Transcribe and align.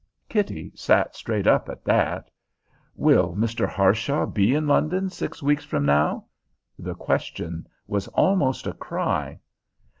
Kitty 0.29 0.71
sat 0.73 1.15
straight 1.15 1.45
up 1.45 1.69
at 1.69 1.85
that. 1.85 2.31
"Will 2.95 3.35
Mr. 3.35 3.69
Harshaw 3.69 4.25
be 4.25 4.55
in 4.55 4.65
London 4.65 5.11
six 5.11 5.43
weeks 5.43 5.63
from 5.63 5.85
now?" 5.85 6.25
The 6.79 6.95
question 6.95 7.67
was 7.85 8.07
almost 8.07 8.65
a 8.65 8.73
cry. 8.73 9.39